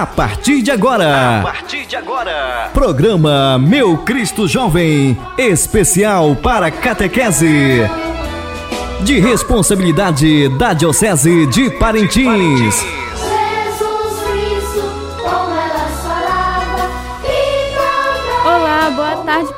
[0.00, 1.40] A partir de agora.
[1.40, 2.70] A partir de agora.
[2.72, 7.82] Programa Meu Cristo Jovem, especial para catequese.
[9.02, 12.82] De responsabilidade da Diocese de Parintins.
[12.82, 13.09] Olá,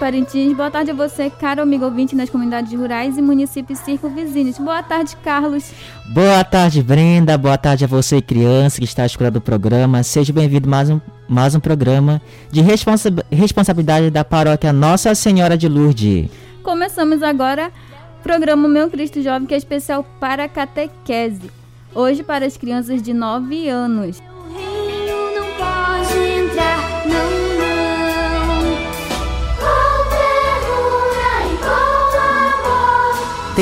[0.02, 0.52] Parintins.
[0.52, 4.58] Boa tarde a você, caro amigo ouvinte nas comunidades rurais e municípios circunvizinhos.
[4.58, 5.70] Boa tarde, Carlos.
[6.12, 7.38] Boa tarde, Brenda.
[7.38, 10.02] Boa tarde a você, criança que está escutando o programa.
[10.02, 12.20] Seja bem-vindo mais um, mais um programa
[12.50, 16.28] de responsa responsabilidade da paróquia Nossa Senhora de Lourdes.
[16.64, 17.70] Começamos agora
[18.18, 21.48] o programa Meu Cristo Jovem, que é especial para a catequese.
[21.94, 24.18] Hoje para as crianças de 9 anos.
[24.18, 27.31] O reino não pode entrar, não, não.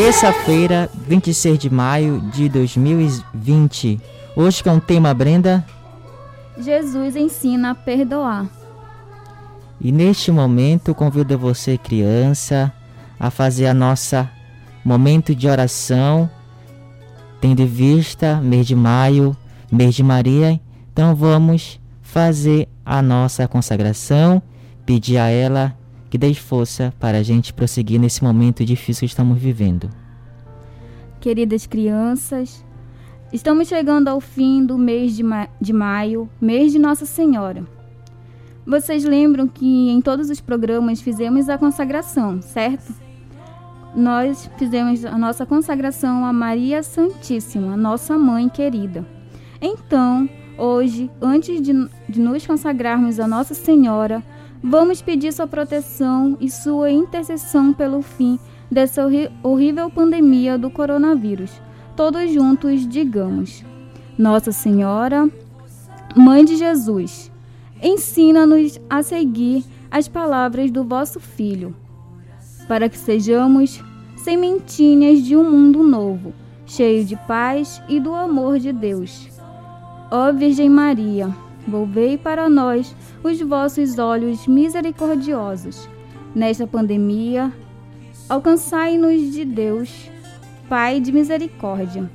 [0.03, 4.01] Terça-feira, 26 de maio de 2020.
[4.34, 5.62] Hoje com o tema Brenda.
[6.59, 8.48] Jesus ensina a perdoar.
[9.78, 12.73] E neste momento convido você, criança,
[13.19, 14.31] a fazer a nossa
[14.83, 16.31] momento de oração,
[17.39, 19.37] tendo em vista mês de maio,
[19.71, 20.59] mês de Maria.
[20.91, 24.43] Então vamos fazer a nossa consagração,
[24.87, 25.78] pedir a ela
[26.11, 29.89] que dê força para a gente prosseguir nesse momento difícil que estamos vivendo.
[31.20, 32.64] Queridas crianças,
[33.33, 37.64] estamos chegando ao fim do mês de, ma de maio, mês de Nossa Senhora.
[38.66, 42.92] Vocês lembram que em todos os programas fizemos a consagração, certo?
[43.94, 49.06] Nós fizemos a nossa consagração a Maria Santíssima, nossa mãe querida.
[49.61, 51.72] Então, hoje, antes de,
[52.08, 54.22] de nos consagrarmos a Nossa Senhora,
[54.62, 58.38] vamos pedir sua proteção e sua intercessão pelo fim
[58.71, 59.06] dessa
[59.43, 61.50] horrível pandemia do coronavírus.
[61.97, 63.65] Todos juntos digamos:
[64.16, 65.28] Nossa Senhora,
[66.16, 67.31] Mãe de Jesus,
[67.81, 71.75] ensina-nos a seguir as palavras do vosso Filho,
[72.66, 73.81] para que sejamos
[74.16, 76.34] sementinhas de um mundo novo,
[76.66, 79.28] cheio de paz e do amor de Deus.
[80.10, 81.32] Ó Virgem Maria,
[81.70, 85.88] volvei para nós os vossos olhos misericordiosos.
[86.34, 87.53] Nesta pandemia,
[88.28, 90.10] alcançai-nos de Deus,
[90.69, 92.08] Pai de misericórdia.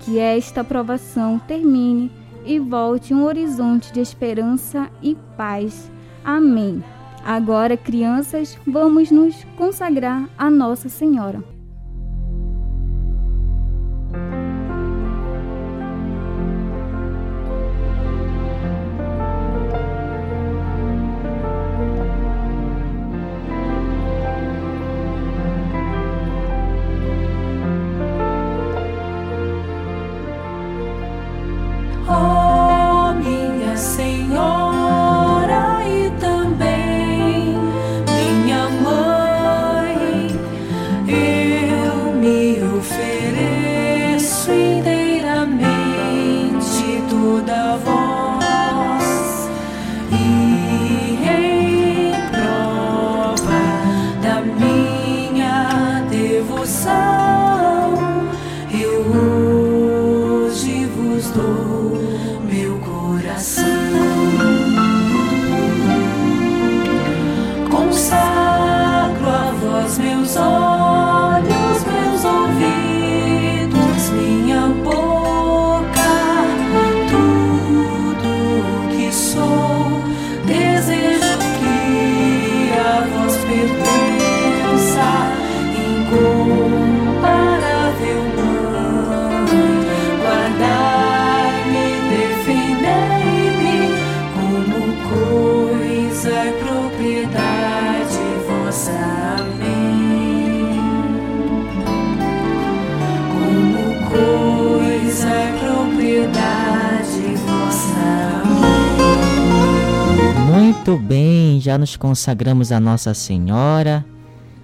[0.00, 2.10] Que esta provação termine
[2.44, 5.90] e volte um horizonte de esperança e paz.
[6.24, 6.82] Amém.
[7.24, 11.57] Agora, crianças, vamos nos consagrar a Nossa Senhora.
[56.88, 57.27] sun.
[111.68, 114.02] Já nos consagramos a Nossa Senhora.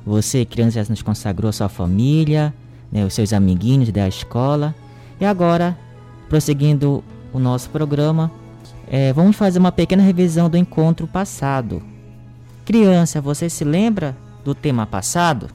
[0.07, 2.55] Você, criança, já nos consagrou a sua família,
[2.91, 4.75] né, os seus amiguinhos da escola.
[5.21, 5.77] E agora,
[6.31, 8.33] prosseguindo o nosso programa,
[8.91, 11.83] eh, vamos fazer uma pequena revisão do encontro passado.
[12.65, 15.49] Criança, você se lembra do tema passado?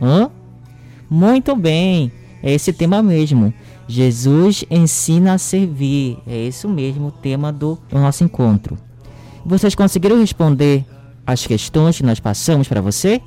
[0.00, 0.30] Hã?
[1.10, 2.12] Muito bem,
[2.44, 3.52] é esse tema mesmo.
[3.88, 6.18] Jesus ensina a servir.
[6.28, 8.78] É isso mesmo o tema do nosso encontro.
[9.44, 10.84] Vocês conseguiram responder
[11.26, 13.20] as questões que nós passamos para você?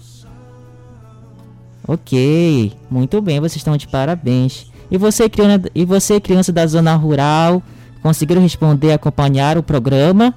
[1.87, 4.71] Ok, muito bem, vocês estão de parabéns.
[4.89, 7.61] E você, criança, e você, criança da zona rural,
[8.03, 10.35] Conseguiram responder e acompanhar o programa?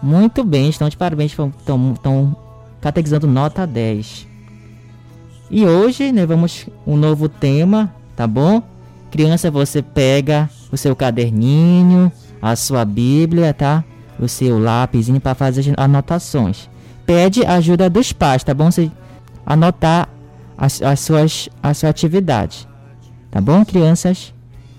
[0.00, 2.36] Muito bem, estão de parabéns, estão
[2.80, 4.28] catequizando nota 10.
[5.50, 8.62] E hoje, né, vamos um novo tema, tá bom?
[9.10, 13.82] Criança, você pega o seu caderninho, a sua Bíblia, tá?
[14.18, 16.68] O seu lápisinho para fazer anotações.
[17.06, 18.70] Pede ajuda dos pais, tá bom?
[18.70, 18.90] Você
[19.46, 20.08] anotar
[20.56, 22.68] as, as suas a sua atividade.
[23.30, 24.34] Tá bom, crianças?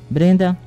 [0.10, 0.58] Brenda?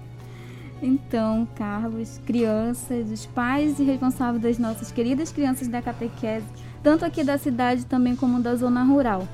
[0.83, 6.45] Então, Carlos, crianças, os pais e responsáveis das nossas queridas crianças da catequese,
[6.83, 9.29] tanto aqui da cidade também como da zona rural.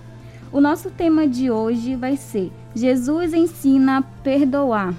[0.53, 4.95] O nosso tema de hoje vai ser Jesus ensina a perdoar.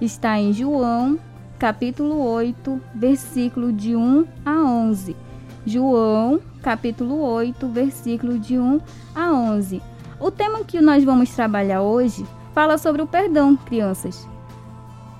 [0.00, 1.18] Está em João,
[1.58, 5.16] capítulo 8, versículo de 1 a 11.
[5.64, 8.80] João, capítulo 8, versículo de 1
[9.14, 9.82] a 11.
[10.20, 14.28] O tema que nós vamos trabalhar hoje fala sobre o perdão, crianças.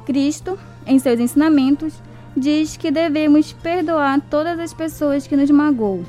[0.04, 1.94] Cristo, em seus ensinamentos,
[2.36, 6.04] diz que devemos perdoar todas as pessoas que nos magoam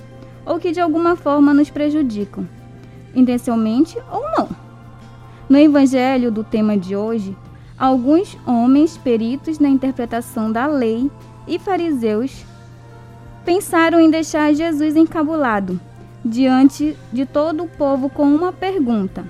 [0.45, 2.47] ou que de alguma forma nos prejudicam
[3.15, 4.49] intencionalmente ou não.
[5.49, 7.35] No evangelho do tema de hoje,
[7.77, 11.11] alguns homens peritos na interpretação da lei
[11.47, 12.45] e fariseus
[13.45, 15.79] pensaram em deixar Jesus encabulado
[16.23, 19.25] diante de todo o povo com uma pergunta,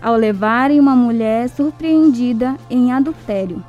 [0.00, 3.62] ao levarem uma mulher surpreendida em adultério.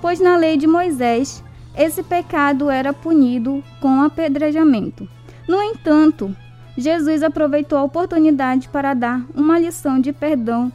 [0.00, 1.44] Pois na lei de Moisés,
[1.76, 5.08] esse pecado era punido com apedrejamento.
[5.46, 6.34] No entanto,
[6.76, 10.72] Jesus aproveitou a oportunidade para dar uma lição de perdão,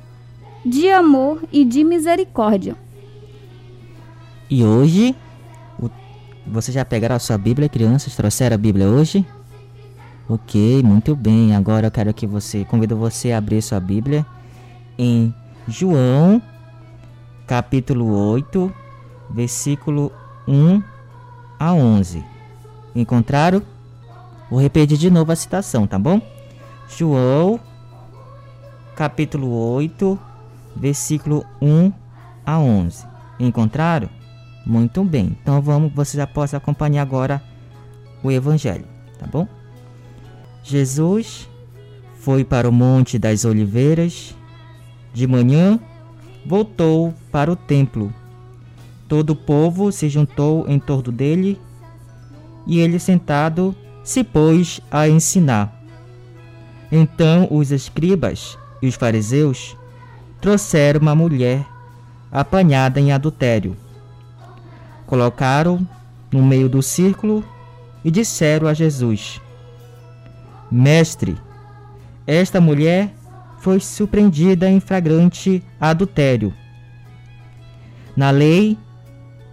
[0.66, 2.83] de amor e de misericórdia.
[4.54, 5.16] E hoje,
[5.80, 5.90] o,
[6.46, 8.16] você já pegaram a sua Bíblia, crianças?
[8.16, 9.26] Trouxeram a Bíblia hoje?
[10.30, 11.56] Ok, muito bem.
[11.56, 14.24] Agora eu quero que você, convido você a abrir sua Bíblia
[14.96, 15.34] em
[15.68, 16.40] João,
[17.48, 18.72] capítulo 8,
[19.28, 20.12] versículo
[20.48, 20.84] 1
[21.60, 22.24] a 11.
[22.94, 23.60] Encontraram?
[24.52, 26.22] Vou repetir de novo a citação, tá bom?
[26.96, 27.60] João,
[28.96, 30.20] capítulo 8,
[30.76, 31.92] versículo 1
[32.46, 33.08] a 11.
[33.40, 34.22] Encontraram?
[34.66, 35.38] Muito bem.
[35.42, 37.42] Então vamos, você já pode acompanhar agora
[38.24, 38.86] o evangelho,
[39.20, 39.48] tá bom?
[40.64, 41.50] Jesus
[42.16, 44.34] foi para o Monte das Oliveiras.
[45.14, 45.80] De manhã,
[46.46, 48.14] voltou para o templo.
[49.08, 51.60] Todo o povo se juntou em torno dele
[52.66, 55.84] e ele sentado se pôs a ensinar.
[56.92, 59.76] Então os escribas e os fariseus
[60.40, 61.66] trouxeram uma mulher
[62.32, 63.76] apanhada em adultério.
[65.14, 65.88] Colocaram
[66.32, 67.46] no meio do círculo
[68.04, 69.40] e disseram a Jesus:
[70.72, 71.38] Mestre,
[72.26, 73.14] esta mulher
[73.60, 76.52] foi surpreendida em flagrante adultério.
[78.18, 78.76] Na lei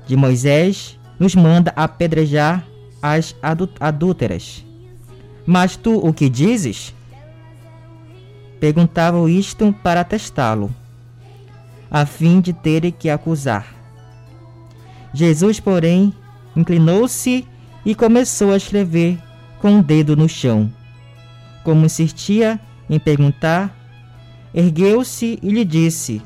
[0.07, 2.65] de Moisés, nos manda apedrejar
[3.03, 3.37] as
[3.79, 4.65] adúlteras.
[5.45, 6.95] Mas tu o que dizes?
[8.59, 10.71] Perguntavam isto para testá-lo,
[11.91, 13.80] a fim de terem que acusar.
[15.12, 16.12] Jesus, porém,
[16.55, 17.46] inclinou-se
[17.84, 19.19] e começou a escrever
[19.58, 20.73] com o um dedo no chão.
[21.65, 22.58] Como insistia
[22.89, 23.77] em perguntar,
[24.55, 26.23] ergueu-se e lhe disse: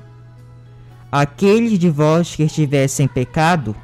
[1.11, 3.75] Aquele de vós que estiver sem pecado,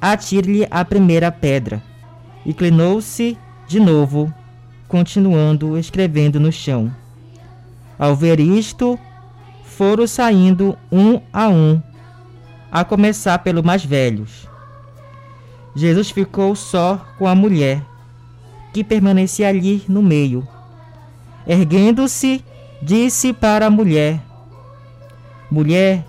[0.00, 1.82] atire-lhe a primeira pedra.
[2.44, 4.32] Inclinou-se de novo,
[4.86, 6.94] continuando escrevendo no chão.
[7.98, 8.98] Ao ver isto,
[9.64, 11.82] foram saindo um a um,
[12.76, 14.46] a começar pelo mais velhos.
[15.74, 17.82] Jesus ficou só com a mulher,
[18.70, 20.46] que permanecia ali no meio.
[21.46, 22.44] Erguendo-se,
[22.82, 24.20] disse para a mulher:
[25.50, 26.04] Mulher,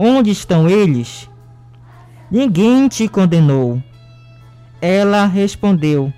[0.00, 1.30] onde estão eles?
[2.28, 3.80] Ninguém te condenou.
[4.82, 6.12] Ela respondeu: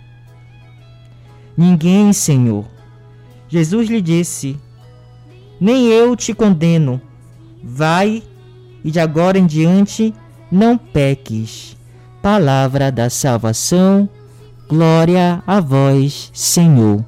[1.55, 2.65] Ninguém, Senhor.
[3.47, 4.59] Jesus lhe disse:
[5.61, 6.99] Nem eu te condeno.
[7.63, 8.23] Vai
[8.85, 10.15] e de agora em diante
[10.51, 11.77] não peques.
[12.21, 14.09] Palavra da salvação.
[14.69, 17.05] Glória a vós, Senhor.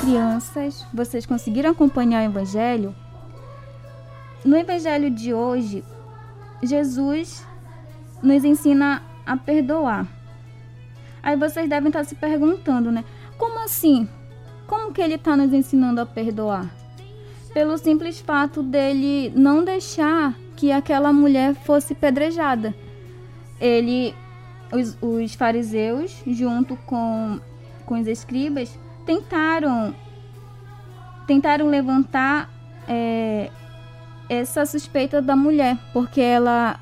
[0.00, 2.94] crianças, vocês conseguiram acompanhar o Evangelho?
[4.44, 5.82] No Evangelho de hoje,
[6.62, 7.44] Jesus
[8.24, 10.06] nos ensina a perdoar.
[11.22, 13.04] Aí vocês devem estar se perguntando, né?
[13.38, 14.08] Como assim?
[14.66, 16.74] Como que ele está nos ensinando a perdoar?
[17.52, 22.74] Pelo simples fato dele não deixar que aquela mulher fosse pedrejada.
[23.60, 24.14] Ele
[24.72, 27.38] os, os fariseus, junto com,
[27.86, 29.94] com os escribas, tentaram
[31.26, 32.50] tentaram levantar
[32.86, 33.50] é,
[34.28, 36.78] essa suspeita da mulher, porque ela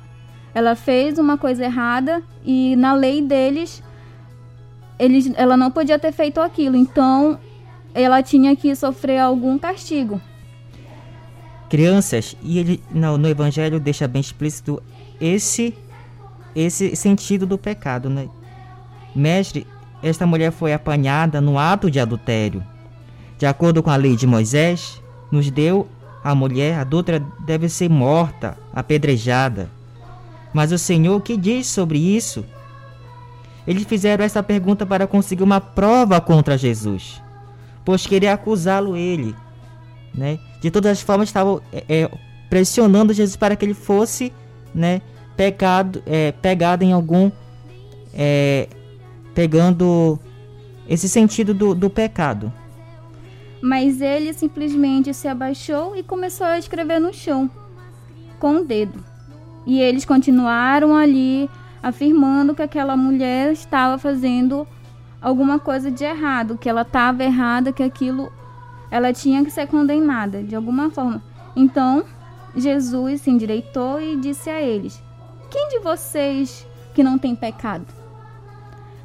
[0.53, 3.83] ela fez uma coisa errada e na lei deles
[4.99, 7.39] eles, ela não podia ter feito aquilo, então
[7.93, 10.21] ela tinha que sofrer algum castigo.
[11.69, 14.81] crianças e ele no, no evangelho deixa bem explícito
[15.19, 15.75] esse
[16.55, 18.29] esse sentido do pecado, né?
[19.15, 19.65] Mestre,
[20.03, 22.63] esta mulher foi apanhada no ato de adultério.
[23.39, 25.87] De acordo com a lei de Moisés, nos deu
[26.23, 29.69] a mulher adulta deve ser morta, apedrejada.
[30.53, 32.45] Mas o Senhor que diz sobre isso?
[33.65, 37.21] Eles fizeram essa pergunta para conseguir uma prova contra Jesus,
[37.83, 39.35] pois queria acusá-lo ele,
[40.13, 40.37] né?
[40.61, 42.11] De todas as formas estavam é, é,
[42.49, 44.33] pressionando Jesus para que ele fosse,
[44.75, 45.01] né,
[45.35, 47.31] pecado, é, pegado em algum,
[48.13, 48.67] é,
[49.33, 50.19] pegando
[50.87, 52.51] esse sentido do, do pecado.
[53.61, 57.49] Mas ele simplesmente se abaixou e começou a escrever no chão
[58.37, 59.12] com o dedo.
[59.65, 61.49] E eles continuaram ali
[61.81, 64.67] afirmando que aquela mulher estava fazendo
[65.21, 68.31] alguma coisa de errado, que ela estava errada, que aquilo
[68.91, 71.23] ela tinha que ser condenada de alguma forma.
[71.55, 72.05] Então,
[72.55, 75.01] Jesus se endireitou e disse a eles:
[75.49, 77.85] Quem de vocês que não tem pecado?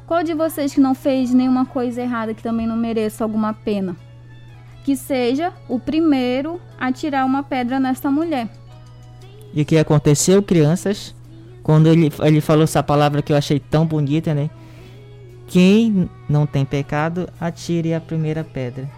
[0.05, 3.95] Qual de vocês que não fez nenhuma coisa errada que também não mereça alguma pena?
[4.83, 8.49] Que seja o primeiro a tirar uma pedra nesta mulher.
[9.53, 11.15] E o que aconteceu, crianças?
[11.63, 14.49] Quando ele, ele falou essa palavra que eu achei tão bonita, né?
[15.47, 18.89] Quem não tem pecado, atire a primeira pedra.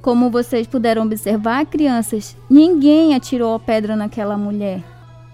[0.00, 4.80] Como vocês puderam observar, crianças, ninguém atirou a pedra naquela mulher.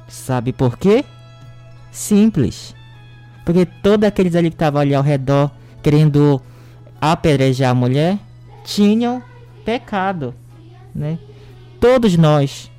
[0.08, 1.04] Sabe por quê?
[1.90, 2.74] Simples.
[3.44, 5.50] Porque todos aqueles ali que estavam ali ao redor
[5.82, 6.40] querendo
[6.98, 8.18] apedrejar a mulher
[8.64, 9.22] tinham
[9.62, 10.34] pecado,
[10.94, 11.18] né?
[11.78, 12.71] Todos nós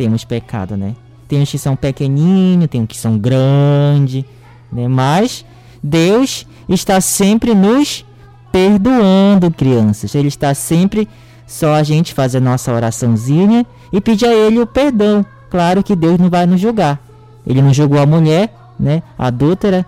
[0.00, 0.96] temos pecado, né?
[1.28, 4.24] Tem uns que são pequenininhos, tem uns que são grandes,
[4.72, 4.88] né?
[4.88, 5.44] Mas
[5.82, 8.02] Deus está sempre nos
[8.50, 10.14] perdoando, crianças.
[10.14, 11.06] Ele está sempre
[11.46, 15.22] só a gente fazer a nossa oraçãozinha e pedir a ele o perdão.
[15.50, 16.98] Claro que Deus não vai nos julgar.
[17.46, 19.84] Ele não julgou a mulher, né, adúltera,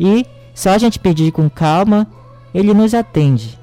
[0.00, 2.08] e só a gente pedir com calma,
[2.52, 3.56] ele nos atende.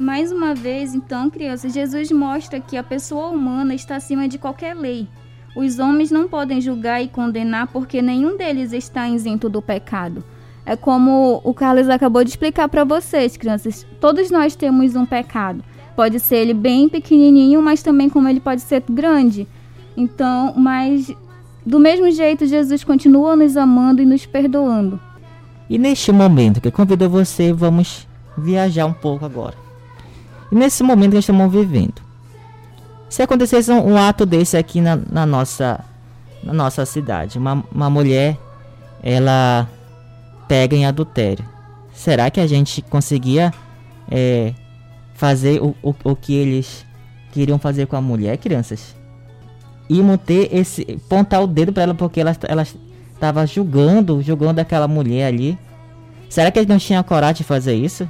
[0.00, 4.74] Mais uma vez, então, crianças, Jesus mostra que a pessoa humana está acima de qualquer
[4.74, 5.06] lei.
[5.54, 10.24] Os homens não podem julgar e condenar porque nenhum deles está isento do pecado.
[10.64, 13.86] É como o Carlos acabou de explicar para vocês, crianças.
[14.00, 15.62] Todos nós temos um pecado.
[15.94, 19.46] Pode ser ele bem pequenininho, mas também como ele pode ser grande.
[19.94, 21.14] Então, mas
[21.66, 24.98] do mesmo jeito, Jesus continua nos amando e nos perdoando.
[25.68, 29.59] E neste momento que eu convido você, vamos viajar um pouco agora.
[30.50, 32.02] E nesse momento que estamos vivendo,
[33.08, 35.84] se acontecesse um, um ato desse aqui na, na nossa
[36.42, 38.38] na nossa cidade, uma, uma mulher,
[39.02, 39.68] ela
[40.48, 41.44] pega em adultério,
[41.92, 43.52] será que a gente conseguia
[44.10, 44.54] é,
[45.14, 46.86] fazer o, o, o que eles
[47.30, 48.96] queriam fazer com a mulher, crianças?
[49.88, 52.64] Iam ter esse pontar o dedo para ela porque ela ela
[53.12, 55.58] estava julgando, julgando aquela mulher ali.
[56.28, 58.08] Será que eles não tinham coragem de fazer isso?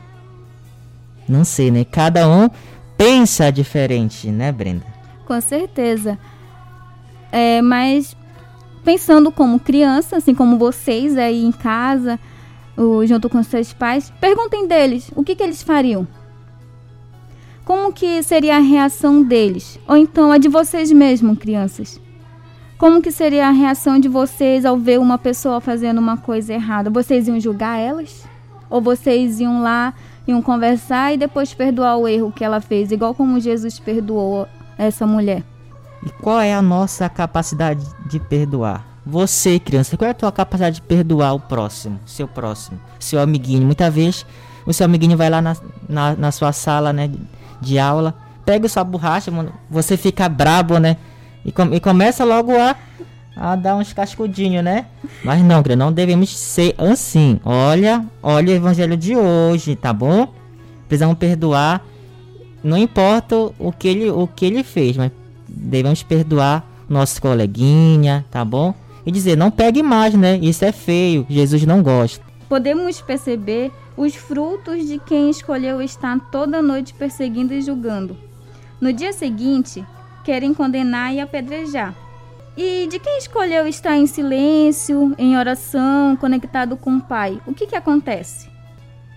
[1.30, 1.84] Não sei, né?
[1.84, 2.50] Cada um
[2.96, 4.84] pensa diferente, né, Brenda?
[5.24, 6.18] Com certeza.
[7.30, 8.16] É, mas
[8.84, 12.18] pensando como criança, assim como vocês aí em casa,
[13.06, 16.06] junto com seus pais, perguntem deles o que, que eles fariam.
[17.64, 19.78] Como que seria a reação deles?
[19.86, 22.00] Ou então a de vocês mesmos, crianças?
[22.76, 26.90] Como que seria a reação de vocês ao ver uma pessoa fazendo uma coisa errada?
[26.90, 28.24] Vocês iam julgar elas?
[28.68, 29.94] Ou vocês iam lá,
[30.30, 34.46] iam conversar e depois perdoar o erro que ela fez, igual como Jesus perdoou
[34.78, 35.42] essa mulher?
[36.04, 38.86] E qual é a nossa capacidade de perdoar?
[39.04, 43.64] Você, criança, qual é a tua capacidade de perdoar o próximo, seu próximo, seu amiguinho?
[43.66, 44.26] Muitas vezes
[44.66, 45.56] o seu amiguinho vai lá na,
[45.88, 47.10] na, na sua sala, né,
[47.60, 50.96] de aula, pega sua borracha, mano, você fica brabo, né?
[51.44, 52.76] E, com- e começa logo a,
[53.40, 54.84] a dar uns cascudinhos, né?
[55.24, 57.40] Mas não, criança, não devemos ser assim.
[57.44, 60.28] Olha, olha o evangelho de hoje, tá bom?
[60.86, 61.82] Precisamos perdoar
[62.62, 65.10] não importa o que ele, o que ele fez, mas
[65.48, 68.74] devemos perdoar nosso coleguinha, tá bom?
[69.04, 70.36] E dizer, não pegue mais, né?
[70.36, 72.22] Isso é feio, Jesus não gosta.
[72.48, 78.16] Podemos perceber os frutos de quem escolheu estar toda noite perseguindo e julgando.
[78.80, 79.84] No dia seguinte,
[80.24, 81.94] querem condenar e apedrejar.
[82.62, 87.66] E de quem escolheu estar em silêncio, em oração, conectado com o Pai, o que,
[87.66, 88.50] que acontece?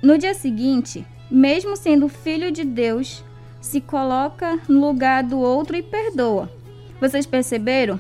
[0.01, 3.21] No dia seguinte, mesmo sendo filho de Deus,
[3.59, 6.49] se coloca no lugar do outro e perdoa.
[7.01, 7.99] Vocês perceberam?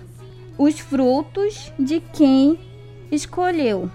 [0.57, 2.57] Os frutos de quem
[3.11, 3.91] escolheu.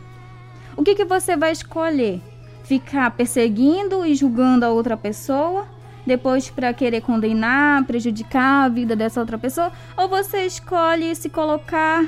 [0.76, 2.20] O que, que você vai escolher?
[2.62, 5.66] Ficar perseguindo e julgando a outra pessoa?
[6.08, 9.70] Depois para querer condenar, prejudicar a vida dessa outra pessoa?
[9.94, 12.02] Ou você escolhe se colocar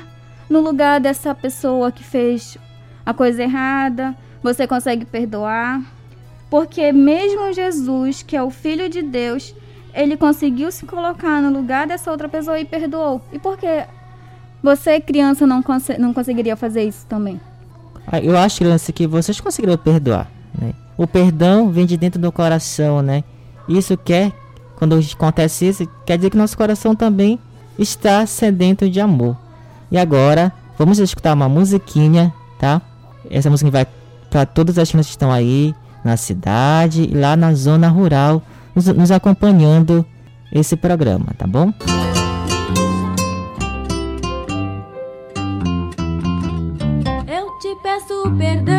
[0.49, 2.57] no lugar dessa pessoa que fez
[3.05, 4.15] a coisa errada?
[4.41, 5.83] Você consegue perdoar?
[6.49, 9.53] Porque mesmo Jesus, que é o Filho de Deus,
[9.93, 13.21] ele conseguiu se colocar no lugar dessa outra pessoa e perdoou.
[13.31, 13.85] E por que
[14.63, 17.39] você, criança, não, conse não conseguiria fazer isso também?
[18.07, 20.27] Ah, Eu acho, criança, que vocês conseguiram perdoar,
[20.59, 20.73] né?
[20.97, 23.23] O perdão vem de dentro do coração, né?
[23.77, 24.31] Isso quer,
[24.75, 27.39] quando acontece isso, quer dizer que nosso coração também
[27.77, 29.37] está sedento de amor.
[29.89, 32.81] E agora, vamos escutar uma musiquinha, tá?
[33.29, 33.87] Essa música vai
[34.29, 38.41] para todas as crianças que estão aí na cidade e lá na zona rural,
[38.75, 40.05] nos, nos acompanhando
[40.51, 41.73] esse programa, tá bom?
[47.27, 48.70] Eu te peço perdão,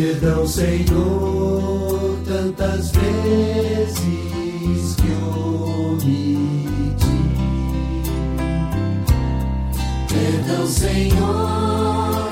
[0.00, 3.98] Perdão, Senhor, tantas vezes
[4.94, 6.38] que omiti.
[10.08, 12.27] Perdão, Senhor,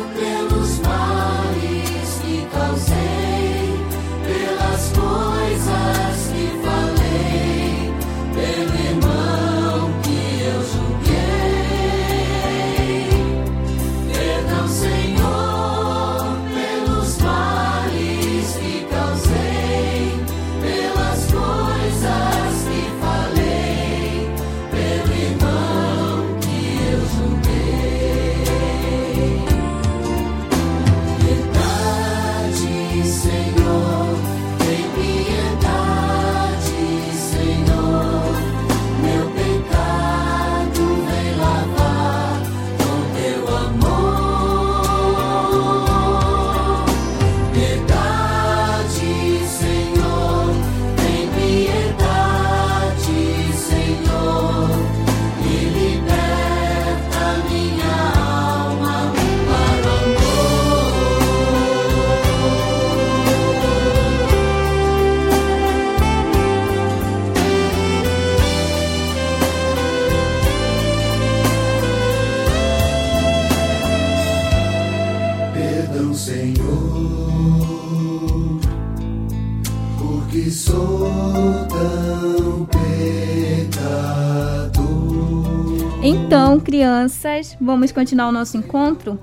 [87.07, 89.19] crianças, vamos continuar o nosso encontro?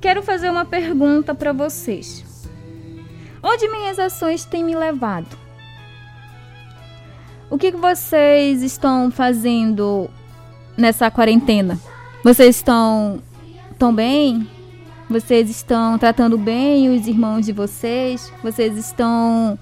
[0.00, 2.24] Quero fazer uma pergunta para vocês.
[3.42, 5.36] Onde minhas ações têm me levado?
[7.50, 10.08] O que, que vocês estão fazendo
[10.76, 11.78] nessa quarentena?
[12.22, 13.20] Vocês estão
[13.78, 14.48] tão bem?
[15.10, 18.32] Vocês estão tratando bem os irmãos de vocês?
[18.42, 19.58] Vocês estão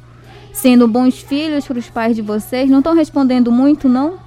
[0.52, 2.70] sendo bons filhos para os pais de vocês?
[2.70, 4.18] Não estão respondendo muito, não?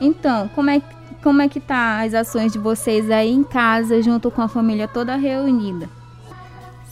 [0.00, 0.80] Então, como é,
[1.24, 4.86] como é que tá as ações de vocês aí em casa, junto com a família
[4.86, 5.88] toda reunida?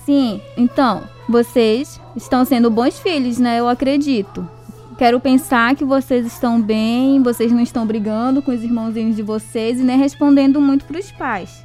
[0.07, 3.61] Sim, então, vocês estão sendo bons filhos, né?
[3.61, 4.49] Eu acredito.
[4.97, 9.79] Quero pensar que vocês estão bem, vocês não estão brigando com os irmãozinhos de vocês
[9.79, 11.63] e nem respondendo muito para os pais.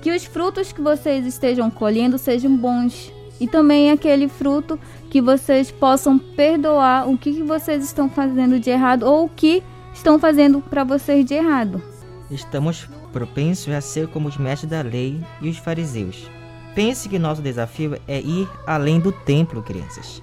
[0.00, 3.12] Que os frutos que vocês estejam colhendo sejam bons.
[3.40, 4.78] E também aquele fruto
[5.10, 9.60] que vocês possam perdoar o que, que vocês estão fazendo de errado ou o que
[10.02, 11.80] estão fazendo para vocês de errado.
[12.28, 16.28] estamos propensos a ser como os mestres da lei e os fariseus.
[16.74, 20.20] Pense que nosso desafio é ir além do templo, crianças.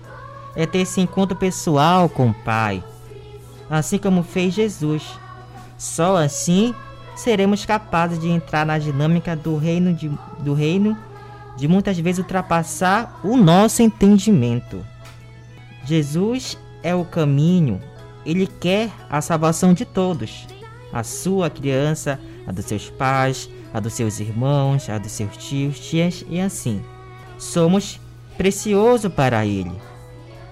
[0.54, 2.84] É ter esse encontro pessoal com o Pai,
[3.70, 5.18] assim como fez Jesus.
[5.78, 6.76] Só assim
[7.16, 10.98] seremos capazes de entrar na dinâmica do reino de, do reino
[11.56, 14.86] de muitas vezes ultrapassar o nosso entendimento.
[15.86, 17.80] Jesus é o caminho,
[18.26, 20.48] ele quer a salvação de todos,
[20.92, 25.80] a sua criança, a dos seus pais, a dos seus irmãos, a dos seus tios,
[25.80, 26.82] tias e assim.
[27.38, 28.00] Somos
[28.38, 29.72] precioso para ele.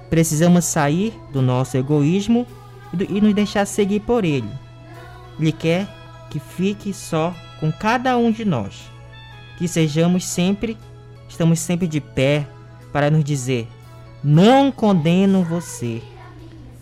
[0.10, 2.46] Precisamos sair do nosso egoísmo
[3.10, 4.50] e nos deixar seguir por ele.
[5.40, 5.88] Ele quer
[6.30, 8.90] que fique só com cada um de nós,
[9.58, 10.78] que sejamos sempre,
[11.28, 12.48] estamos sempre de pé
[12.92, 13.68] para nos dizer:
[14.24, 16.02] não condeno você,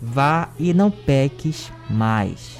[0.00, 2.58] vá e não peques mais.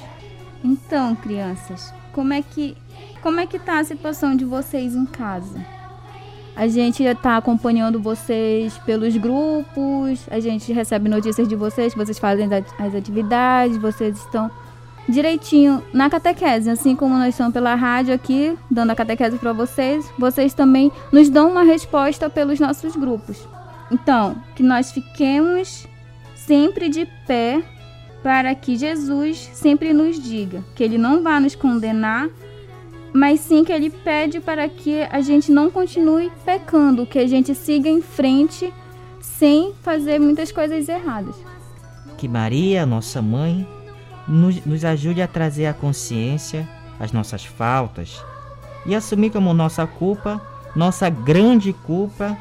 [0.63, 2.75] Então, crianças, como é que
[3.21, 5.65] como é que tá a situação de vocês em casa?
[6.55, 12.47] A gente está acompanhando vocês pelos grupos, a gente recebe notícias de vocês, vocês fazem
[12.79, 14.49] as atividades, vocês estão
[15.07, 20.11] direitinho na catequese, assim como nós estamos pela rádio aqui, dando a catequese para vocês,
[20.17, 23.47] vocês também nos dão uma resposta pelos nossos grupos.
[23.91, 25.87] Então, que nós fiquemos
[26.47, 27.61] sempre de pé
[28.23, 32.29] para que Jesus sempre nos diga que ele não vai nos condenar,
[33.13, 37.53] mas sim que ele pede para que a gente não continue pecando, que a gente
[37.53, 38.73] siga em frente
[39.19, 41.35] sem fazer muitas coisas erradas.
[42.17, 43.67] Que Maria, nossa mãe,
[44.25, 48.23] nos, nos ajude a trazer à consciência as nossas faltas
[48.85, 50.41] e assumir como nossa culpa,
[50.75, 52.37] nossa grande culpa,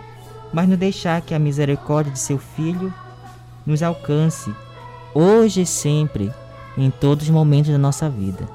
[0.53, 2.93] mas não deixar que a misericórdia de seu Filho
[3.67, 4.55] nos alcance,
[5.15, 6.33] hoje e sempre,
[6.79, 8.47] em todos os momentos da nossa vida.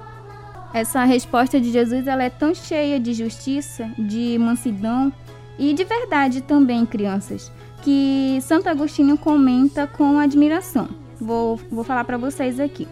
[0.73, 5.11] Essa resposta de Jesus ela é tão cheia de justiça, de mansidão
[5.59, 10.87] e de verdade também, crianças, que Santo Agostinho comenta com admiração.
[11.19, 12.87] Vou, vou falar para vocês aqui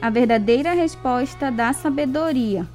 [0.00, 2.66] a verdadeira resposta da sabedoria,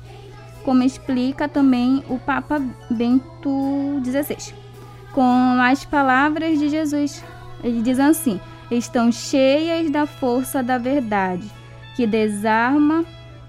[0.63, 4.53] como explica também o Papa Bento XVI.
[5.13, 7.23] Com as palavras de Jesus,
[7.63, 8.39] ele diz assim:
[8.71, 11.49] estão cheias da força da verdade,
[11.95, 13.05] que desarma,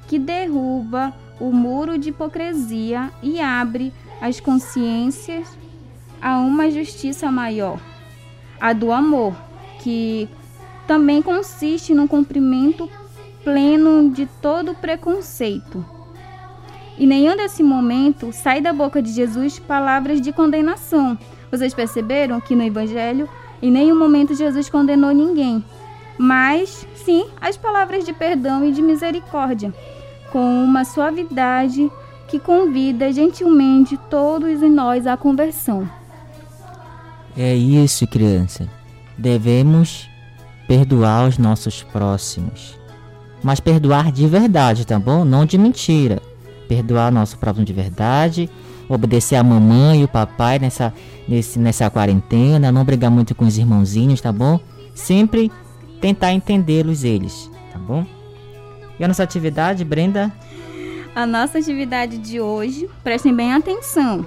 [0.06, 5.58] que derruba o muro de hipocrisia e abre as consciências
[6.20, 7.78] a uma justiça maior,
[8.60, 9.34] a do amor,
[9.80, 10.28] que
[10.86, 12.88] também consiste no cumprimento
[13.42, 15.84] pleno de todo preconceito.
[16.96, 21.18] E nenhum desse momento sai da boca de Jesus palavras de condenação.
[21.50, 23.28] Vocês perceberam que no Evangelho
[23.66, 25.64] em nenhum momento Jesus condenou ninguém,
[26.18, 29.72] mas sim as palavras de perdão e de misericórdia,
[30.30, 31.90] com uma suavidade
[32.28, 35.88] que convida gentilmente todos nós à conversão.
[37.36, 38.68] É isso, criança.
[39.18, 40.08] Devemos
[40.66, 42.78] perdoar os nossos próximos
[43.44, 45.22] mas perdoar de verdade, tá bom?
[45.22, 46.20] Não de mentira.
[46.66, 48.48] Perdoar nosso próximo de verdade,
[48.88, 50.92] obedecer a mamãe e o papai nessa,
[51.28, 54.60] nesse, nessa quarentena, não brigar muito com os irmãozinhos, tá bom?
[54.94, 55.50] Sempre
[56.00, 58.04] tentar entendê-los eles, tá bom?
[58.98, 60.32] E a nossa atividade, Brenda?
[61.14, 64.26] A nossa atividade de hoje, prestem bem atenção.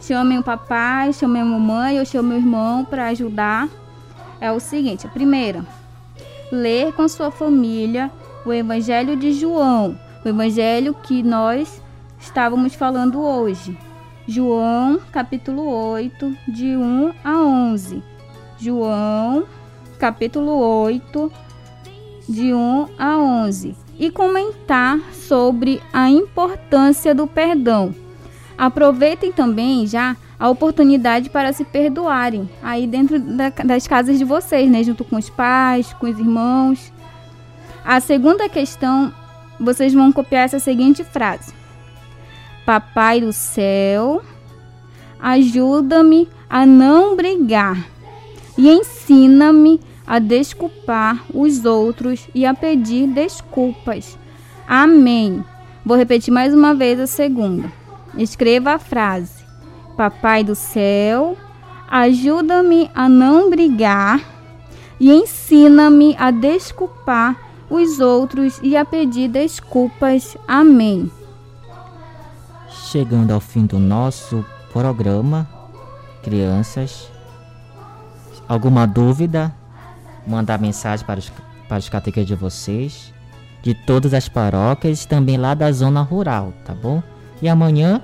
[0.00, 3.68] Chamem o papai, chamem a mamãe ou chamem o irmão para ajudar.
[4.40, 5.64] É o seguinte: a primeira,
[6.50, 8.10] ler com sua família
[8.44, 11.80] o Evangelho de João, o Evangelho que nós
[12.22, 13.76] estávamos falando hoje.
[14.26, 18.02] João, capítulo 8, de 1 a 11.
[18.56, 19.44] João,
[19.98, 21.32] capítulo 8,
[22.28, 23.74] de 1 a 11.
[23.98, 27.92] E comentar sobre a importância do perdão.
[28.56, 34.70] Aproveitem também já a oportunidade para se perdoarem aí dentro da, das casas de vocês,
[34.70, 34.84] né?
[34.84, 36.92] Junto com os pais, com os irmãos.
[37.84, 39.12] A segunda questão,
[39.58, 41.61] vocês vão copiar essa seguinte frase:
[42.64, 44.22] Papai do céu,
[45.20, 47.84] ajuda-me a não brigar
[48.56, 54.18] e ensina-me a desculpar os outros e a pedir desculpas.
[54.66, 55.44] Amém.
[55.84, 57.72] Vou repetir mais uma vez a segunda.
[58.16, 59.44] Escreva a frase:
[59.96, 61.36] Papai do céu,
[61.88, 64.20] ajuda-me a não brigar
[65.00, 67.36] e ensina-me a desculpar
[67.68, 70.36] os outros e a pedir desculpas.
[70.46, 71.10] Amém.
[72.92, 75.48] Chegando ao fim do nosso programa,
[76.22, 77.10] crianças,
[78.46, 79.50] alguma dúvida?
[80.26, 81.32] Mandar mensagem para os,
[81.66, 83.14] para os catequeses de vocês.
[83.62, 87.02] de todas as paróquias, também lá da zona rural, tá bom?
[87.40, 88.02] E amanhã?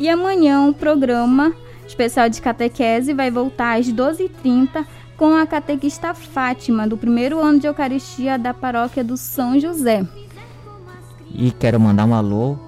[0.00, 1.54] E amanhã o programa
[1.86, 4.84] especial de catequese vai voltar às 12h30
[5.16, 10.04] com a catequista Fátima, do primeiro ano de Eucaristia da paróquia do São José.
[11.30, 12.63] E quero mandar um alô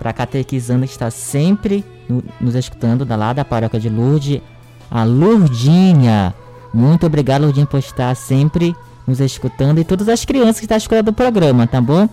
[0.00, 4.40] para a catequizanda que está sempre no- nos escutando da lá da paróquia de Lourdes,
[4.90, 6.34] a Lourdinha.
[6.74, 8.74] Muito obrigado, Lourdinha, por estar sempre
[9.06, 12.08] nos escutando e todas as crianças que estão escutando o programa, tá bom?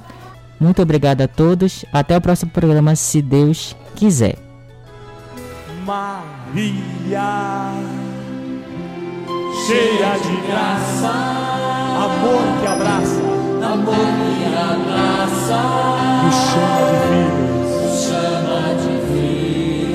[0.59, 1.85] Muito obrigado a todos.
[1.93, 4.37] Até o próximo programa, se Deus quiser.
[5.85, 7.71] Maria,
[9.65, 11.11] cheia de graça,
[12.05, 13.21] amor que abraça,
[13.63, 15.59] amor que abraça,
[16.23, 17.36] nos chama de filhos,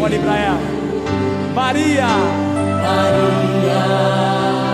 [0.04, 0.58] Olhe para ela,
[1.54, 2.08] Maria,
[2.82, 3.82] Maria,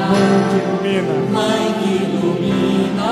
[0.08, 3.10] mãe que ilumina, mãe que ilumina,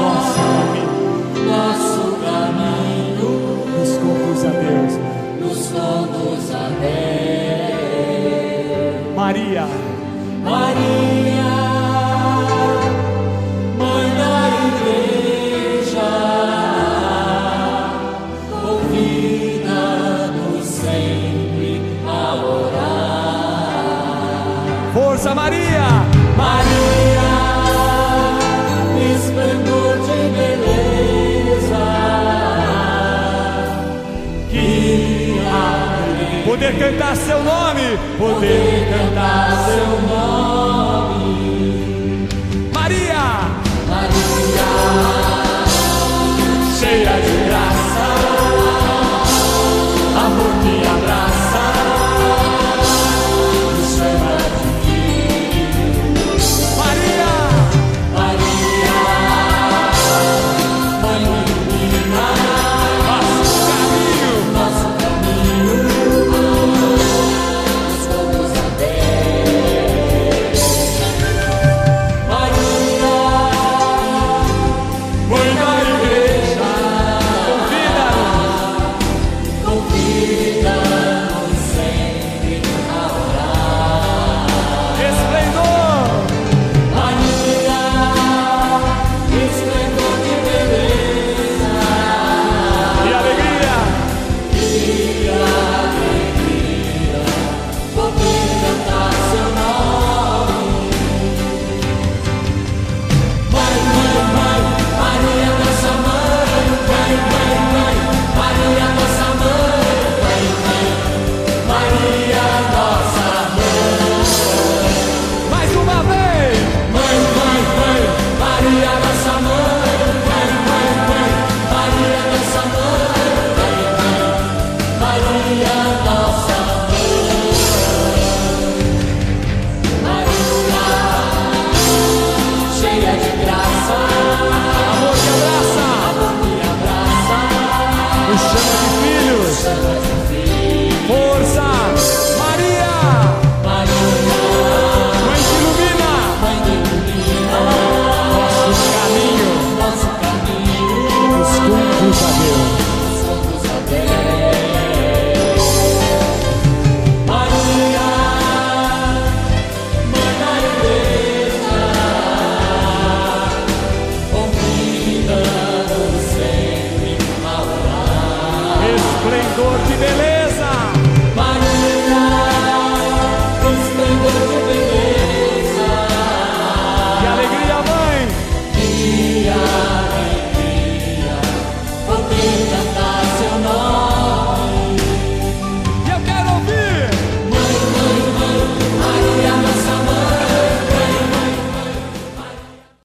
[0.00, 3.30] nosso caminho, nosso caminho,
[3.78, 4.94] nos conduz a Deus,
[5.40, 6.98] nos conduz a Deus.
[9.14, 9.64] Maria,
[10.42, 11.07] Maria,
[36.58, 38.67] poder cantar seu nome, poder